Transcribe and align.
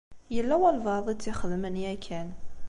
Yella 0.35 0.55
walebɛaḍ 0.61 1.07
i 1.09 1.15
tt-ixedmen 1.15 1.75
yakan. 1.83 2.29